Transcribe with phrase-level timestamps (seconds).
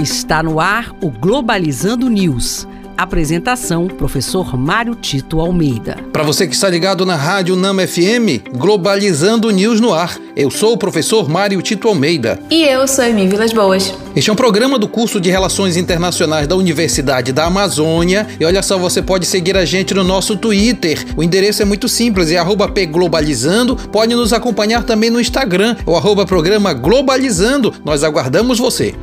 [0.00, 2.68] Está no ar o Globalizando News.
[2.96, 5.96] Apresentação: Professor Mário Tito Almeida.
[6.12, 10.16] Para você que está ligado na Rádio Nama FM, Globalizando News no ar.
[10.36, 12.38] Eu sou o professor Mário Tito Almeida.
[12.48, 13.92] E eu sou Emi Vilas Boas.
[14.14, 18.24] Este é um programa do curso de Relações Internacionais da Universidade da Amazônia.
[18.38, 21.04] E olha só, você pode seguir a gente no nosso Twitter.
[21.16, 22.38] O endereço é muito simples, é
[22.72, 23.74] pglobalizando.
[23.74, 27.74] Pode nos acompanhar também no Instagram, o arroba programa Globalizando.
[27.84, 28.94] Nós aguardamos você.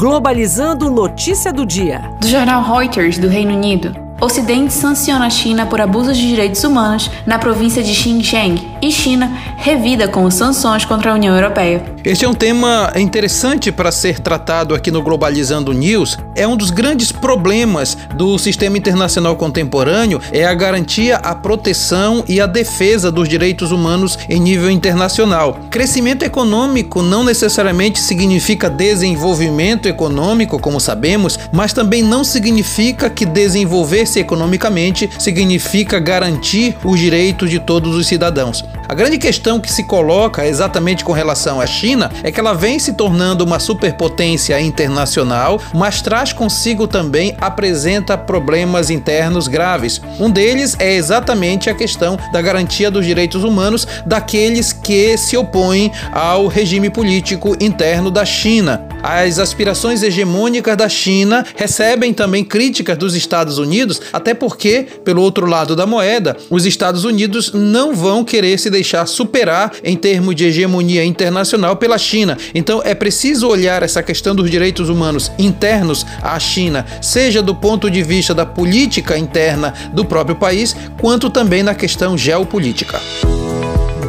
[0.00, 2.10] Globalizando notícia do dia.
[2.22, 4.09] Do jornal Reuters do Reino Unido.
[4.22, 9.32] Ocidente sanciona a China por abusos de direitos humanos na província de Xinjiang e China
[9.56, 11.82] revida com sanções contra a União Europeia.
[12.04, 16.18] Este é um tema interessante para ser tratado aqui no Globalizando News.
[16.34, 22.40] É um dos grandes problemas do sistema internacional contemporâneo é a garantia, a proteção e
[22.40, 25.58] a defesa dos direitos humanos em nível internacional.
[25.70, 34.09] Crescimento econômico não necessariamente significa desenvolvimento econômico, como sabemos, mas também não significa que desenvolver
[34.10, 38.64] crescer economicamente significa garantir os direitos de todos os cidadãos.
[38.88, 42.78] A grande questão que se coloca exatamente com relação à China é que ela vem
[42.78, 50.00] se tornando uma superpotência internacional, mas traz consigo também apresenta problemas internos graves.
[50.18, 55.92] Um deles é exatamente a questão da garantia dos direitos humanos daqueles que se opõem
[56.10, 58.89] ao regime político interno da China.
[59.02, 65.46] As aspirações hegemônicas da China recebem também críticas dos Estados Unidos, até porque, pelo outro
[65.46, 70.44] lado da moeda, os Estados Unidos não vão querer se deixar superar em termos de
[70.44, 72.36] hegemonia internacional pela China.
[72.54, 77.90] Então é preciso olhar essa questão dos direitos humanos internos à China, seja do ponto
[77.90, 83.00] de vista da política interna do próprio país, quanto também na questão geopolítica.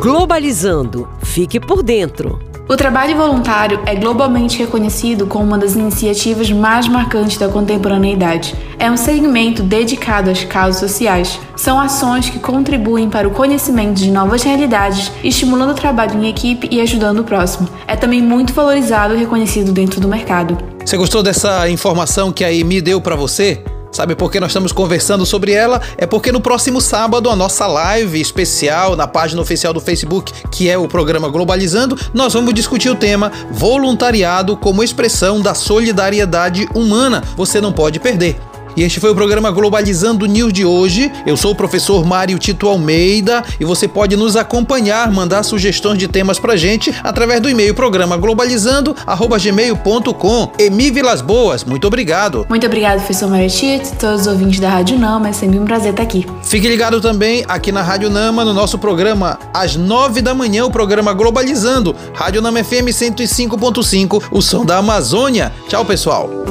[0.01, 1.07] Globalizando.
[1.23, 2.50] Fique por dentro.
[2.69, 8.55] O trabalho voluntário é globalmente reconhecido como uma das iniciativas mais marcantes da contemporaneidade.
[8.79, 11.39] É um segmento dedicado às causas sociais.
[11.55, 16.69] São ações que contribuem para o conhecimento de novas realidades, estimulando o trabalho em equipe
[16.71, 17.67] e ajudando o próximo.
[17.87, 20.57] É também muito valorizado e reconhecido dentro do mercado.
[20.85, 23.61] Você gostou dessa informação que a Emi deu para você?
[23.91, 25.81] Sabe por que nós estamos conversando sobre ela?
[25.97, 30.69] É porque no próximo sábado, a nossa live especial na página oficial do Facebook, que
[30.69, 37.21] é o programa Globalizando, nós vamos discutir o tema voluntariado como expressão da solidariedade humana.
[37.35, 38.50] Você não pode perder.
[38.75, 41.11] E este foi o programa Globalizando News de hoje.
[41.25, 46.07] Eu sou o professor Mário Tito Almeida e você pode nos acompanhar, mandar sugestões de
[46.07, 50.51] temas pra gente através do e-mail programa globalizando@gmail.com.
[50.57, 52.45] Emi Vilas Boas, muito obrigado.
[52.49, 55.91] Muito obrigado, professor Mário Tito, todos os ouvintes da Rádio Nama, é sempre um prazer
[55.91, 56.25] estar aqui.
[56.43, 60.71] Fique ligado também aqui na Rádio Nama, no nosso programa às nove da manhã, o
[60.71, 65.51] programa Globalizando, Rádio Nama FM 105.5, o som da Amazônia.
[65.67, 66.50] Tchau, pessoal.